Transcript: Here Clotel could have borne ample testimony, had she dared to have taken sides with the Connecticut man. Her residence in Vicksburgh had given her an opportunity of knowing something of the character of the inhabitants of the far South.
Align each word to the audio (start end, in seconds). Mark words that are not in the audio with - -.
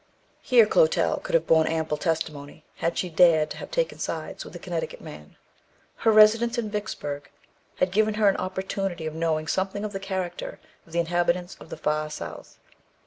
Here 0.41 0.65
Clotel 0.65 1.17
could 1.21 1.35
have 1.35 1.45
borne 1.45 1.67
ample 1.67 1.95
testimony, 1.95 2.65
had 2.77 2.97
she 2.97 3.07
dared 3.07 3.51
to 3.51 3.57
have 3.57 3.69
taken 3.69 3.99
sides 3.99 4.43
with 4.43 4.53
the 4.53 4.57
Connecticut 4.59 4.99
man. 4.99 5.35
Her 5.97 6.11
residence 6.11 6.57
in 6.57 6.71
Vicksburgh 6.71 7.29
had 7.75 7.91
given 7.91 8.15
her 8.15 8.27
an 8.27 8.37
opportunity 8.37 9.05
of 9.05 9.13
knowing 9.13 9.45
something 9.47 9.85
of 9.85 9.93
the 9.93 9.99
character 9.99 10.57
of 10.87 10.93
the 10.93 10.99
inhabitants 10.99 11.55
of 11.59 11.69
the 11.69 11.77
far 11.77 12.09
South. 12.09 12.57